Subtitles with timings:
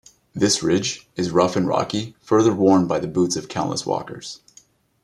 [0.33, 4.41] This ridge is rough and rocky, further worn by the boots of countless walkers.